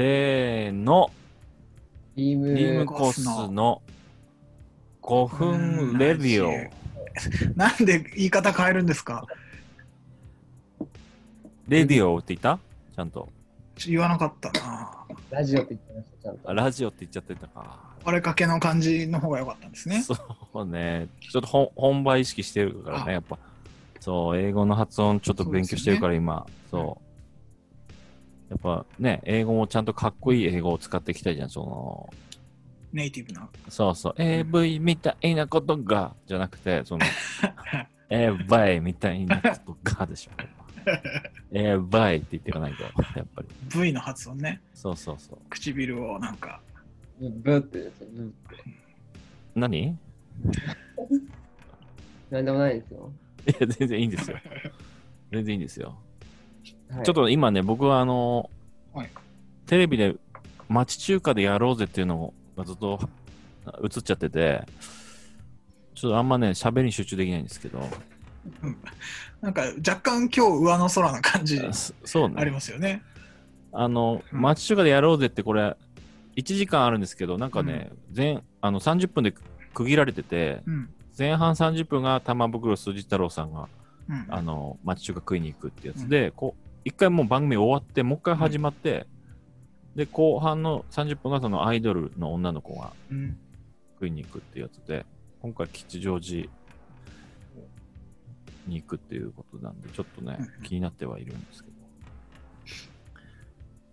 [0.00, 1.10] せーの、
[2.16, 3.82] リームコスの
[5.02, 6.70] 5分レビュー。
[7.54, 9.26] なんで言い方変えるんですか？
[11.68, 12.58] レディオって言った？
[12.96, 13.28] ちゃんと。
[13.76, 14.90] ち言わなかったな。
[15.28, 16.50] ラジオって言ってました、ちゃんと。
[16.50, 17.78] あラジオって言っちゃってたか。
[18.02, 20.00] あれかけの感じの方が良かったんですね。
[20.00, 20.16] そ
[20.54, 21.08] うね。
[21.30, 23.38] ちょっと本本場意識してるからあね、やっぱ。
[24.00, 26.46] そう、英語の発音ちょっと勉強してるから今。
[26.70, 27.09] そう。
[28.50, 32.12] やっぱね、英語もちゃんとかっこいい英語を使っていきたいじゃん、その。
[32.92, 33.48] ネイティブな。
[33.68, 37.04] そうそう、AV みたいなことが、じゃなくて、その、
[38.10, 40.30] AV みたいなことがでしょ。
[41.56, 42.88] AV って言っていかないと、や
[43.22, 43.48] っぱり。
[43.72, 44.60] V の発音ね。
[44.74, 45.38] そうそうそう。
[45.48, 46.60] 唇をなんか。
[47.20, 47.90] ブブって。
[49.54, 49.96] 何い
[52.30, 53.12] なんでもないですよ。
[53.46, 54.38] や、全然いいんですよ。
[55.30, 55.96] 全然いいんですよ。
[56.92, 58.50] はい、ちょっと今ね、僕はあの、
[58.94, 59.10] はい
[59.66, 60.16] テレビで
[60.68, 62.98] 町中華でやろうぜっていうのがずっと
[63.84, 64.64] 映っちゃってて、
[65.94, 67.80] ちょっとあんまね、喋りに集中できないんですけど、
[69.40, 72.34] なんか若干今日上の空な感じそそうね。
[72.38, 73.02] ありますよね。
[73.72, 75.76] あの、うん町中華でやろうぜってこれ、
[76.36, 79.32] 1時間あるんですけど、なんかね、前あの30分で
[79.74, 80.90] 区切られてて、うん。
[81.18, 83.68] 前半30分が玉袋筋太郎さんが、
[84.08, 84.26] うん。
[84.28, 89.06] あの、町中華食いに行くってやつで、こう、一回もう番組終わって、もう一回始まって、
[89.94, 93.38] で、後半の30分がそのアイドルの女の子がうん。
[93.94, 95.04] 食いに行くってやつで、
[95.42, 96.48] 今回吉祥寺
[98.66, 101.76] に行くっていうことなんで、ちょっとね、うん気になってはいるんですけど。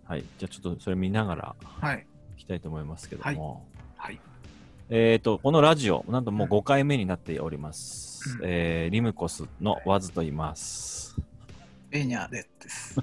[0.04, 0.24] はい。
[0.38, 2.06] じゃあちょっとそれ見ながらはい。
[2.36, 3.66] いきたいと思いますけども。
[3.96, 4.20] はい。
[4.88, 8.38] えっ、と、このラジオ、なんともううん5回目になっております。
[8.38, 11.20] うんえーリムコスのワズと言います。
[11.90, 13.00] エニャでです。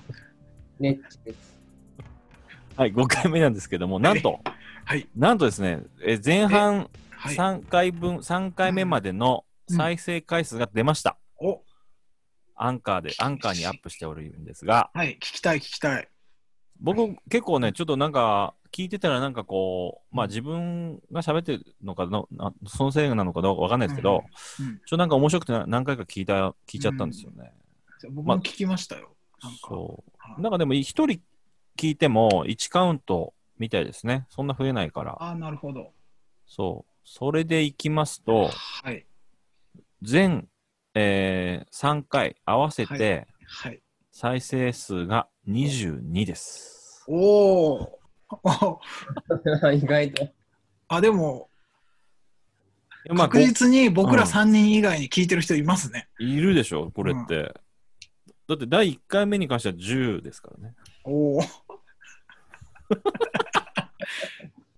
[0.80, 1.56] ネッチです。
[2.78, 4.42] はい、5回目なんですけども、なんと、
[4.84, 5.08] はい。
[5.16, 7.36] なんとですね、えー前半はい。
[7.36, 11.18] 3回分、3回目までのうん再生回数が出ました。
[11.40, 11.64] お
[12.56, 15.16] アンカーで、アンカーにアップしておるんですが、はい。
[15.16, 16.08] 聞きたい、聞きたい。
[16.80, 24.26] 僕結構ね、ちょっとなんか、聞いてたらなんかこう、まあ自分が喋ってるのかの、なそのせいなのかどうかわかんないですけど、
[24.60, 27.54] うんうんちょっとなんか面白くてな何回か聞いた、聞いちゃったんですよね。
[28.10, 29.16] 僕も聞きましたよ。
[29.42, 30.42] なんか。
[30.42, 31.20] なんかでも一人
[31.78, 34.26] 聞いても1カウントみたいですね。
[34.30, 35.14] そんな増えないから。
[35.14, 35.94] ああ、なるほど。
[36.46, 36.92] そう。
[37.04, 38.50] それでいきますと、
[38.84, 39.06] はい。
[40.02, 40.48] 全、
[40.94, 43.82] えー3回合わせてはい。
[44.12, 47.06] 再生数が22です。
[47.08, 48.00] おお。
[49.74, 50.28] 意外と。
[50.88, 51.50] あ、でも、
[53.10, 56.08] まあ、確実に僕らうん3人以外に聞いてる人いますね。
[56.18, 57.54] ごいるでしょ、これって。
[58.48, 60.76] だって第1回目に関しては10ですからね。
[61.04, 61.42] おお。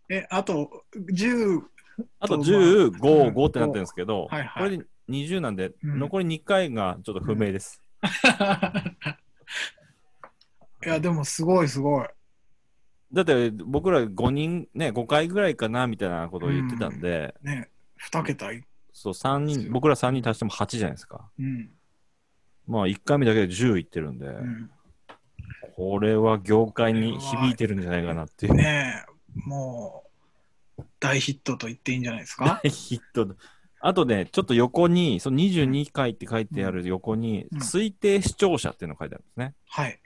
[0.10, 1.62] え、あと、10、
[2.20, 7.82] あとと10、まあ5、うん5ってなってるんですけど、はいはいこれで20なんで、うん残り2回がちょっと不明です。
[10.86, 12.08] いや、でもすごいすごい。
[13.12, 17.70] だって僕ら5人、ね、5回ぐらいかなみたいなことを言ってたんで、ね、
[18.10, 18.64] 2桁い、
[18.94, 21.30] そう、3人、僕ら3人足しても8じゃないですか。
[21.40, 21.72] うん。
[22.68, 24.70] まあ1回目だけで10いってるんで、うん、
[25.76, 28.54] これは業界に響いてるんじゃないかなっていう。
[28.56, 30.04] ねえ、も
[30.78, 32.60] う、大ヒットと言っていいんじゃないですか？
[32.64, 33.36] 大ヒット。
[33.80, 39.54] あとね、ちょっと横に、その22回って書いてある横に、うん推定視聴者っていうのが書いてあるんですね。
[39.70, 40.00] はい。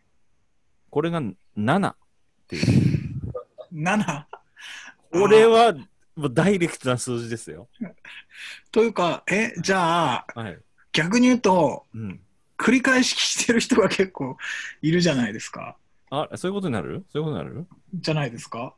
[0.90, 1.22] これが
[1.58, 1.96] 7っ
[2.48, 3.22] ていう。
[3.74, 4.26] 7?
[5.12, 5.74] これは
[6.16, 7.70] もうダイレクトな数字ですよ。
[8.72, 10.60] というか、え、じゃあ、はい。
[10.92, 12.22] 逆に言うと、うん。
[12.62, 14.38] 繰り返ししてる人が結構
[14.82, 15.78] いるじゃないですか。
[16.10, 17.06] あ、そういうことになる？
[17.12, 17.66] そういうことになる？
[17.96, 18.76] じゃないですか？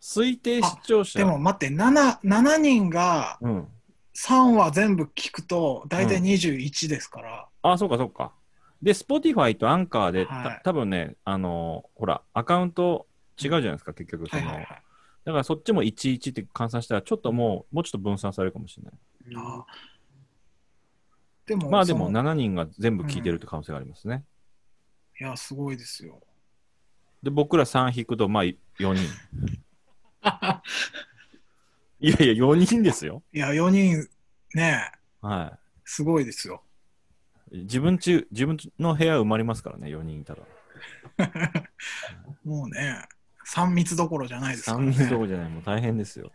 [0.00, 1.18] 推定視聴者。
[1.18, 3.68] でも待って、7, 7人がうん。
[4.16, 7.48] 3話全部聞くと、大体21ですから。
[7.62, 8.32] あ、そうかそうか。
[8.80, 13.08] で、Spotify とアンカーで、はいた多分ね、あのーほら、アカウント
[13.42, 14.28] 違うじゃないですか、結局。
[14.28, 14.82] そのはいはいはい。
[15.24, 18.92] だからそっちも11って換算したら、ちょっともう、もうちょっと分散されるかもしれない。
[19.36, 19.64] あ
[21.46, 24.24] でも、まあでもその7人が全部聞いてるって可能性がありますね。
[25.20, 26.20] いや、すごいですよ。
[27.22, 28.94] で、僕ら3引くと、まあ4人。
[32.00, 33.22] いやいや、4人ですよ。
[33.32, 34.08] いや、4人、
[34.54, 36.62] ね、はすごいですよ。
[37.50, 37.58] い。
[37.60, 40.42] 自分ち、自分の部屋埋まりますからね、4人いたら。
[42.44, 43.06] もうね、
[43.46, 44.92] 3密どころじゃないですから3ね。
[44.92, 46.32] 人どころじゃない、もう大変ですよ。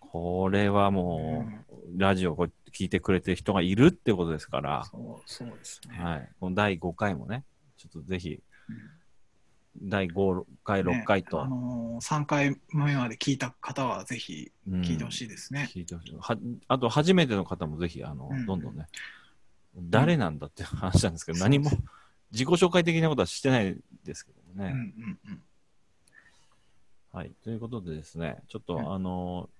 [0.00, 1.46] これはも
[1.88, 5.98] う、ラジオこう聞いてくれてる人がいるってことですから、そうそうですね。
[5.98, 6.28] はい。
[6.40, 7.44] この第5回もね、
[7.76, 8.40] ちょっとぜひ、
[9.80, 15.70] 第5回、6回と、あのー、3回目まで聞いた方はぜひうん聞いてほしいですね。
[15.72, 16.38] 聞いてほしいは
[16.68, 18.86] あと、初めての方もぜひ、あの、うんどんどんね、
[19.76, 21.70] 誰なんだって話なんですけど、何も
[22.30, 24.72] 自己紹介的なことはしてないですけどもうんうね。
[24.72, 25.42] んうん
[27.12, 27.32] はい。
[27.44, 29.50] ということでですね、ちょっと、うんあの、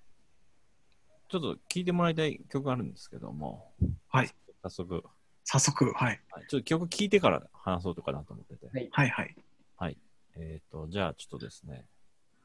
[1.33, 3.73] ちょっと聞いてもらいたい曲があるんですけども、
[4.07, 4.29] はい。
[4.61, 5.03] 早速、
[5.43, 6.21] 早速、はい。
[6.29, 8.67] はい、ちょっと曲聞いてから話そうとかなと思ってて。
[8.91, 9.35] はいはい
[9.75, 9.97] はい。
[10.35, 11.87] えっ、と、じゃあちょっとですね、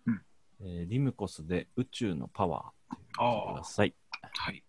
[0.07, 0.23] うん
[0.63, 3.95] えーリムコスで宇宙のパワーっていうのを聞いてください。
[4.23, 4.65] はい。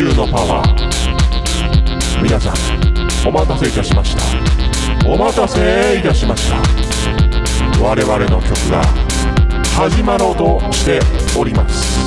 [0.00, 5.06] 宙のパワー皆さんお待たせいたしました。
[5.06, 6.56] お待たせいたしました。
[7.84, 8.82] 我々の曲が
[9.76, 11.00] 始まろうとして
[11.38, 12.00] おります。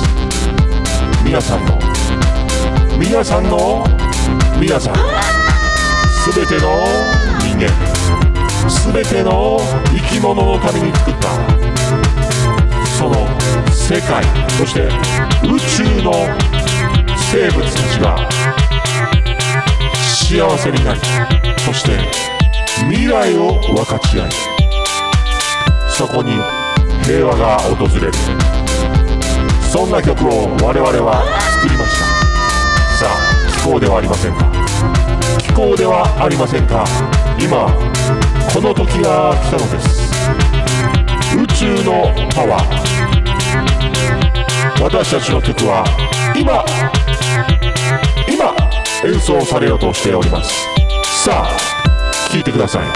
[1.24, 1.78] 皆さんの
[2.98, 3.86] 皆さんの
[4.58, 4.94] 皆さん
[6.34, 6.84] 全ての
[7.42, 7.70] 人間
[8.92, 9.60] 全ての
[10.10, 11.28] 生き物のために作った
[12.98, 13.14] その
[13.70, 14.24] 世界
[14.58, 14.88] そして
[15.46, 16.12] 宇宙の
[17.34, 18.16] 生物たちが
[20.06, 21.00] 幸せになり
[21.66, 21.98] そして
[22.88, 24.30] 未来を分かち合い
[25.88, 26.30] そこに
[27.02, 28.12] 平和が訪れる。
[29.68, 31.24] そんな曲を我々は
[31.60, 33.04] 作りました。
[33.04, 33.12] さあ
[33.50, 34.52] 気候ではありませんか。
[35.42, 36.84] 気候ではありませんか。
[37.40, 37.66] 今
[38.54, 40.14] この時が来たのです。
[41.36, 42.94] 宇宙のパワー。
[44.80, 45.84] 私たちの曲は
[46.36, 46.63] 今今
[49.04, 50.66] 演奏されようとしております。
[51.24, 52.86] さあ聴いてください。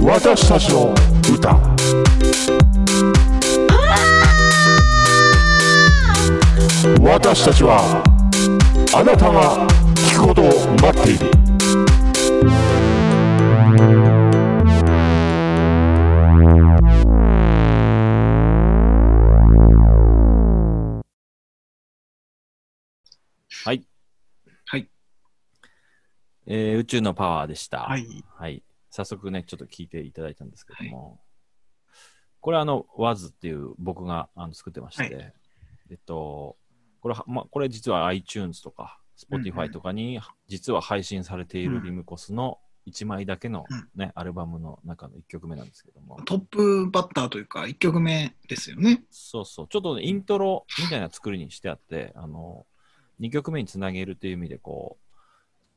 [0.00, 0.94] 私たちの
[1.34, 1.58] 歌。
[7.00, 8.02] 私たちは
[8.94, 9.66] あなたが
[9.96, 10.46] 聞くことを
[10.80, 11.41] 待っている。
[26.46, 27.80] えー宇宙のパワーでした。
[27.80, 28.06] はい。
[28.36, 28.62] はい。
[28.90, 31.20] 早速ね、ちょっと聞いていただいたんですけども、
[32.40, 35.34] これあの、WAZ っていう僕があの作ってまして、はい。
[35.90, 36.56] えっと、
[37.00, 38.98] これは、ま、これ実は iTunes とか
[39.30, 41.82] Spotify んとかに実は配信されているうん。
[41.84, 43.88] リムコスの1枚だけのうん。
[43.94, 49.04] ね、アルバムの中の1曲目なんですけども、トップバッターというか、1曲目ですよね。
[49.10, 52.66] そうそう、ちょっとねイントロみたいな作りにしてあって、あの、
[53.20, 55.11] 2曲目につなげるという意味で、こう、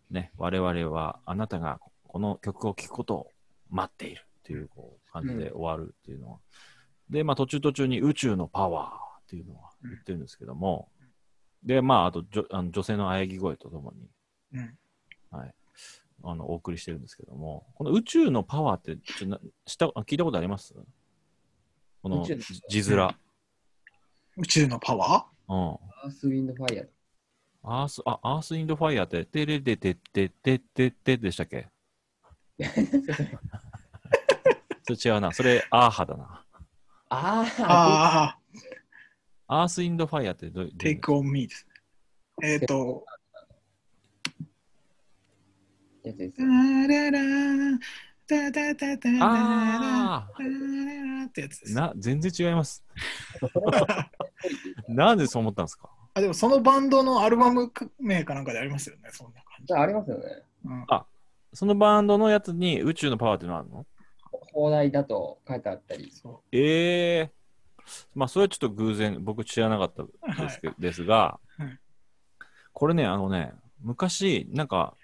[0.10, 3.32] ね、我々はあなたがこの曲を聴くことを
[3.70, 6.40] 待っているというこう感じで終わるっていうのは。
[7.10, 10.90] で、まあ途中途中に宇宙のパワーっていうのは言ってるんですけども、
[11.64, 14.08] で、まああとじょあの女性の喘ぎ声とともに、
[14.54, 14.78] うん。
[15.32, 15.54] はい、
[16.24, 20.74] あのお送りしてるんですけども、この宇宙のパワーってちょなしたあ聞いたことあります？
[22.02, 22.24] この
[22.70, 23.16] 字面。
[24.38, 25.58] 宇宙のパワうん。
[25.58, 26.88] アースウィンドファイヤー。
[27.68, 31.68] アース、あ、アースインドファイヤーって、てれでてててててでしたっけ？
[34.84, 35.32] それ違うな。
[35.32, 36.46] それ、アーハだな。
[37.10, 38.38] あーあ、
[39.48, 41.66] あアースインドファイヤーってどういうあ、Take on me です
[42.42, 42.48] ね。
[42.48, 43.04] えっ、と、
[46.04, 46.50] やつですタよ。
[46.50, 47.80] ララ
[48.28, 49.26] タタタタララ
[50.18, 50.50] あタラ
[51.22, 51.74] ラってやつであ、す。
[51.74, 52.84] な、全然違います。
[54.88, 55.90] なんでそう思ったんですか？
[56.16, 59.74] あでもそのバンドのアルバム名かなんかでありますよね、そんな感じ。
[59.74, 60.24] あありますよね。
[60.66, 60.86] うん、
[61.54, 63.86] そのバンドのやつに宇宙のパワーっていうのあるの？
[64.54, 66.10] 放題だと書いてあったり。
[66.12, 67.32] そええ
[68.16, 70.04] まあ、それはちょっと偶然、僕知らなかった
[70.42, 71.80] ですけ、ですが、はい。
[72.74, 74.96] これね、あのね、昔、なんか、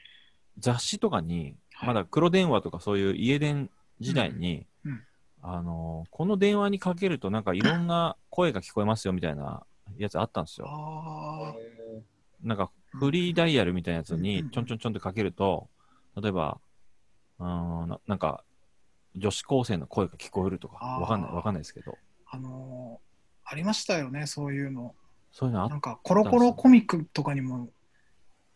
[0.58, 1.88] 雑誌とかに、はい。
[1.89, 4.91] まだ黒電話とかそういう家電時代に、うん。
[4.94, 5.03] うん。
[5.44, 9.63] あの、この電話にかけるとなんかいろんな声が聞こえますよみたいな
[9.98, 10.65] やつあったんですう。
[10.65, 11.62] よ。
[12.43, 15.69] なんかフリーダイヤルみたいなやつうんにちょんちょんちょんってかけると、
[16.21, 16.60] 例えば、
[17.39, 18.43] うーんななんか、
[19.15, 23.12] 女子高生の声が聞こえるとか、わかんない、わかんないですけど、あ、あのー
[23.43, 24.95] ありましたよね、そういうの。
[25.31, 27.69] そういうのあっなんかコロコロコミックとかにも、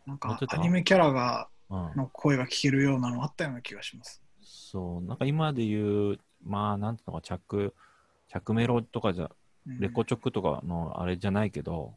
[0.06, 4.22] なんかアニメキャラがうん、の声が聞けるようなのあったような気がします。
[4.42, 7.74] そう、なんか今で言う、まあ、なんていうのか、着、
[8.28, 9.30] 着メロとかじゃ、うん
[9.66, 11.96] レコチョクとかのあれじゃないけど、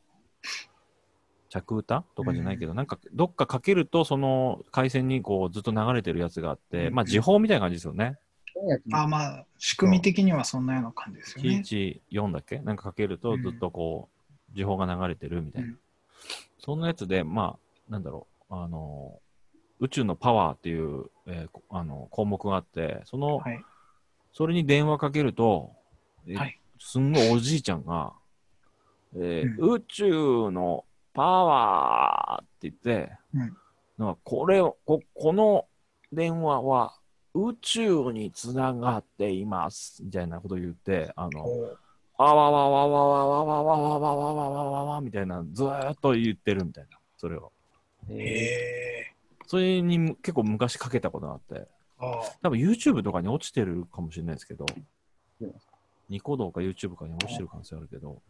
[1.49, 6.95] 着歌とかじゃないけど、なんかどっかかけると、その回線にこうずっと流れてるやつがあって、うん。
[6.95, 8.19] まあ時報みたいな感じですよね。
[8.93, 11.63] あまあ、仕組み的にはそんなような感じですよね。
[12.11, 12.59] 114だっけ？
[12.59, 14.09] なんかかけるとずっとこ
[14.53, 15.69] う、時報が流れてるみたいな。
[15.69, 15.79] うん。
[16.59, 17.57] そんなやつで、ま
[17.89, 19.21] あ、なんだろう、あの、
[19.79, 23.63] 宇宙のパワーっていう、えーこあの項目があって、その、はい。
[24.33, 25.73] それに電話かけると、
[26.27, 28.13] えはいすんごいおじいちゃんが、
[29.17, 33.57] えーう宇宙のパワーって言って、うん
[33.99, 35.67] なんかこれをこ、この
[36.13, 36.95] 電話は
[37.35, 41.77] 宇宙につながっていますみたいなことを言って、あの、お
[42.17, 47.53] あわわわわわわわわわわわわわわわわみたいな、ずーっと言ってるみたいな、それを。
[48.09, 48.25] へえ
[49.11, 49.15] え。
[49.47, 51.67] それにむ結構昔かけたことがあって、
[51.99, 52.23] ああ。
[52.43, 54.67] 多分 YouTube とかに落ちてるかもしれないですけど
[55.41, 55.55] うん、
[56.09, 58.23] ニコ動か YouTube かに落ちてる可能性あるけど、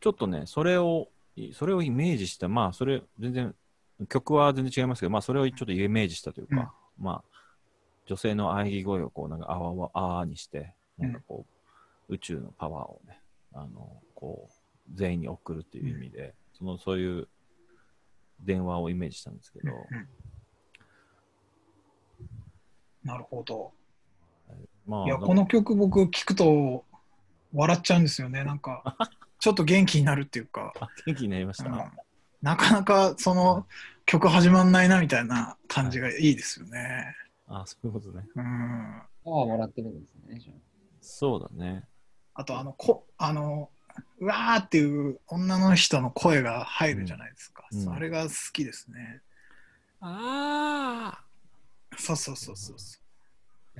[0.00, 1.08] ちょっとね、それを、
[1.52, 3.54] それをイメージした、まあ、それ、全然、
[4.08, 7.24] 曲は全然違いますけど、まあ、それをちょっとイメージしたというか、まあ、
[8.06, 11.46] 女性の喘ぎ声をこう、なんか、あわわ、あーにして、なんかこ
[12.08, 13.20] う、宇宙のパワーをね、
[13.52, 14.52] あの、こう、
[14.94, 17.28] 全員に送るっていう意味で、その、そういう
[18.40, 20.08] 電話をイメージしたんですけど、うん。
[23.04, 23.72] なるほど。
[24.90, 26.84] まあ、いや、この曲僕聞くと
[27.54, 28.42] 笑っちゃうんですよね。
[28.42, 28.96] なんか、
[29.38, 31.70] ちょっと元気になるっていうか、 あ、元気になりました。
[31.70, 31.80] うん
[32.42, 33.66] なかなかその
[34.06, 37.14] 曲始まんないなみたいな感じがいいですよね。
[37.46, 38.24] あ、そういうことね。
[38.34, 38.42] うん。
[38.42, 40.40] ー、パワーもらってるんですね。
[41.02, 41.84] そうだね。
[42.32, 43.68] あと、あの、こあの、
[44.20, 47.68] うわーっていう女の人の声が入るじゃないですか。
[47.70, 49.20] うんうんそれが好きですね。
[50.00, 51.24] ああ。
[51.98, 52.99] そうそうそうそうそあ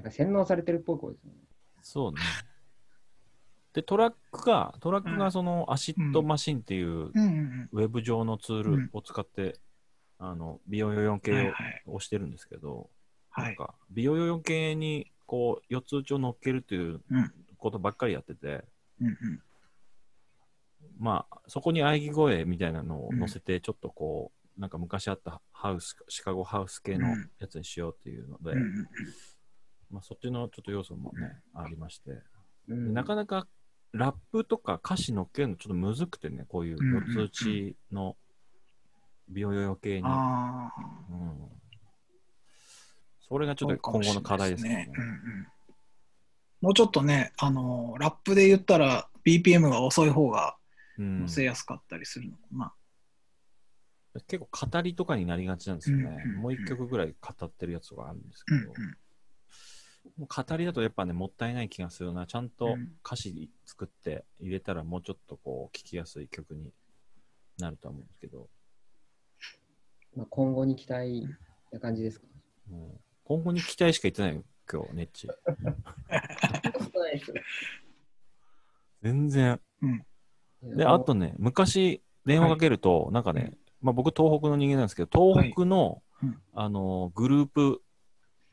[0.01, 1.39] なんか洗脳されてるっぽい声ですよね。
[1.83, 2.21] そうね。
[3.75, 7.11] で、トラックが、トラックうんがそのアシッドマシンっていう
[7.71, 9.61] ウェブ上のツールを使って、
[10.19, 11.21] あの、美容用うん。
[11.21, 11.51] 系
[11.87, 11.95] を。
[11.97, 12.91] 押してるんですけど、
[13.29, 13.45] はい。
[13.45, 18.65] なんか、美容用系に、こう、四つ打ちを乗っけるっていううんことばっかりやってて、
[19.01, 19.43] うんうん。
[20.99, 28.89] まあ、そこに喘ぎ声みたいなのを乗せて、ちょっとこう、なんか昔あったハウス、シカゴハウス系のうんやつにしようっていうので、うんうん
[29.91, 32.11] まあ、そっちのちょっと要素もね、ありまして、
[32.69, 32.87] うん。
[32.89, 33.47] でなかなか
[33.93, 38.17] ラップとか歌詞乗っけるのちょっとむずくてね、こういう四つ打ちの
[39.29, 40.09] 美容用系に。
[40.09, 41.39] うん。
[43.29, 44.91] それがちょっと今後の課題ですね。
[44.97, 45.47] うんうん。
[46.61, 50.57] もうちょっとね、あのラップで言ったら BPM が遅い方が
[50.99, 52.75] うん乗せやすかったりするのかな。
[54.27, 56.05] 結構語りとかになりがちなんですよね。
[56.05, 58.97] うんうんうんもう一曲ぐらい語ってるやつがあるんですけど、うんうん
[60.19, 62.27] 語りだとやっぱね、もったいない気がするな。
[62.27, 62.93] ちゃんとうん。
[63.05, 66.73] 歌詞作って入れたらもうちょっとこう聴きやすい曲に
[67.59, 68.49] なるとは思うんですけど、
[70.17, 71.27] まあ、今後に期待
[71.73, 72.27] な感じですか？
[72.71, 75.29] もう今後に期待しか言ってないよ、今日、ネッチ。
[79.03, 79.61] 全然。
[80.63, 86.27] で、あとね、昔電話かけると、なんかね、まあ僕東北の人間なんですけど、東北の、はい。
[86.27, 86.43] うん。
[86.53, 87.83] あの、グループ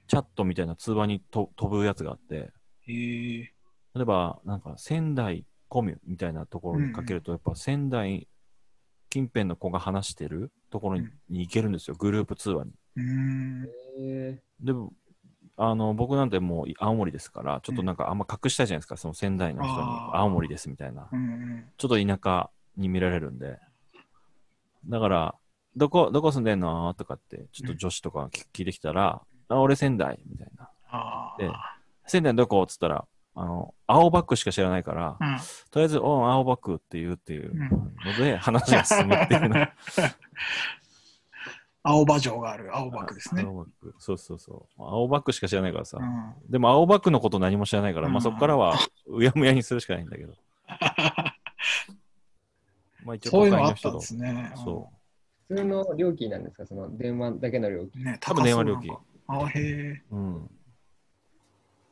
[0.07, 2.51] チャットみたいな通話にと飛ぶやつがあって、
[2.87, 3.51] 例
[4.01, 8.27] えば、なんか仙台コミュみたいなところにかけると、やっぱ仙台
[9.09, 12.71] 近辺の子が話してるところに,、行けるんですよ、グループ通話に。
[14.59, 14.93] でも、
[15.55, 19.79] あの、僕なんてもう青森ですから、ちょっとなんかあんま隠したいじゃないですか、その仙台の人に
[20.13, 21.09] 青森ですみたいな。
[21.77, 23.57] ちょっと田舎に見られるんで。
[24.85, 25.35] だから、
[25.75, 26.93] どこ、どこ住んでんの？
[26.93, 30.65] とかって、ちょっと女子とか聞聞いてきたら、あ、俺仙台みたいな。
[31.37, 31.77] でああ。
[32.05, 32.63] 仙台どこ？
[32.63, 35.37] っつったら、あの、青バックしか知らないから、うん。
[35.71, 39.67] とりあえず、おん、青バックって言うっていううんので、話が進むっていうの。
[41.83, 43.43] 青葉城がある青葉区ですね。
[43.43, 43.95] 青バック。
[43.99, 44.81] そうそうそう。
[44.81, 45.97] 青バックしか知らないからさ。
[46.01, 46.33] うん。
[46.51, 48.75] でも、青バックのこと何も知らないから、まあうんそこからは、
[49.07, 50.33] うやむやにするしかないんだけど。
[53.05, 54.05] まあ一応、そういうの都会の人とあったんで。
[54.05, 54.51] すね。
[54.55, 54.95] そう。
[55.47, 56.65] 普通の料金なんですか？
[56.65, 58.01] その電話だけの料金。
[58.01, 58.07] うん。
[58.07, 58.97] ね、多分電話料金。
[59.27, 60.01] あへえ。
[60.11, 60.49] うん。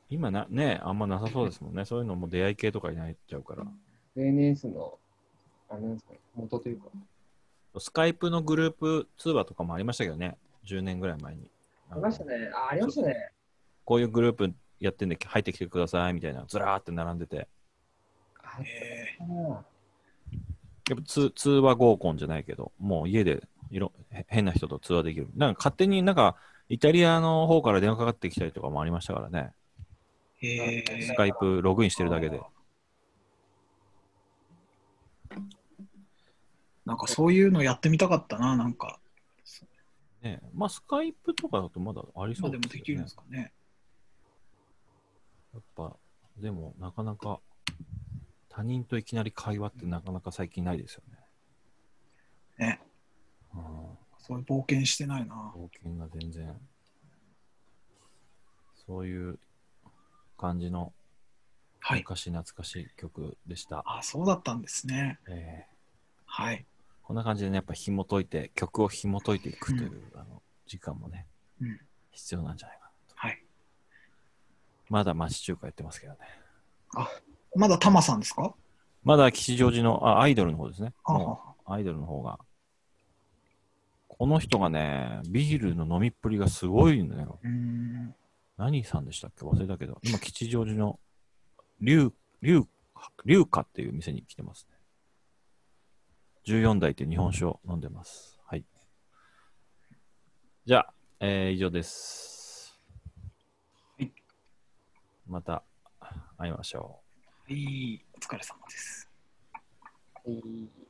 [0.09, 1.85] 今な、ね、あんまなさそうですもんね。
[1.85, 3.65] そういうのも出会い系とかになっちゃうから。
[4.15, 4.97] SNS の、
[5.69, 6.87] あれなんですかね、元というか。
[7.79, 10.37] スカイプのグループ通話とかもありましたけどね。
[10.65, 11.49] 10年ぐらい前に。
[11.89, 12.49] ありましたね。
[12.53, 13.31] あ、ありましたね。
[13.83, 17.47] こういうグループやってんで入ってきてくださいみたいな、ずらーって並んでて。
[18.41, 19.23] あへえ。
[19.23, 19.63] あ
[20.89, 25.27] やっぱ通通話合コンじゃないけど、もう家でいろへ変な人と通話できる。
[25.35, 26.35] なんか勝手になんか、
[26.69, 29.53] イタリアの方から電話かかってきたりとかもありましたからね。
[30.41, 32.41] スカイプログインしてるだけで。
[36.85, 38.99] なんかそういうのやってみたかったな、なんか。
[40.21, 43.53] ね、まあ、スカイプとかだとまだありそ今うでもできるんねですかね。
[45.53, 45.95] やっぱ、
[46.37, 47.39] でも、なかなか、
[48.49, 51.03] 他人といきなり会話ってなかなか最近ないですよ
[52.57, 52.67] ね。
[52.67, 52.81] ね。
[53.53, 53.61] うん、
[54.27, 55.53] そういう冒険してないな。
[55.55, 56.55] 冒険が全然、
[58.87, 59.39] そういう
[60.37, 60.93] 感じの
[61.79, 61.99] はい。
[61.99, 63.83] 昔懐かしい曲でした。
[63.85, 65.19] あ、そうだったんですね。
[65.27, 65.75] えー
[66.27, 66.65] はい。
[67.03, 71.27] こんな感じでね、やっぱ紐解いて、曲を紐解いていくという、あの時間もね、
[71.61, 71.79] うん。
[72.11, 72.91] 必要なんじゃないかな。
[73.15, 73.43] はい。
[74.89, 76.19] まだ町中華やってますけどね。
[76.95, 77.07] あ、
[77.55, 78.55] まだタマさんですか？
[79.03, 80.93] まだ吉祥寺の、あ、アイドルの方ですね。
[81.03, 82.39] あアイドルの方が。
[84.07, 87.39] この人がね、ビールの飲みっぷりがすごいんだよ。
[87.43, 88.15] うーん。
[88.57, 89.43] 何さんでしたっけ？
[89.45, 90.99] 忘れたけど、今、吉祥寺の、
[91.81, 92.63] 龍、龍、
[93.25, 94.75] 龍華っていう店に来てますね。
[96.45, 98.39] 14代って日本酒を飲んでます。
[98.45, 98.63] はい。
[100.65, 102.79] じゃあ、えー以上です。
[103.97, 104.13] はい。
[105.27, 105.63] また
[106.37, 107.01] 会いましょ
[107.49, 107.51] う。
[107.51, 108.01] はい。
[108.15, 109.09] お疲れ様です。
[110.23, 110.84] はい